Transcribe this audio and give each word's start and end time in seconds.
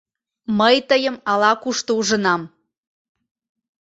Мый 0.57 0.75
тыйым 0.89 1.15
ала-кушто 1.31 1.91
ужынам. 1.99 2.41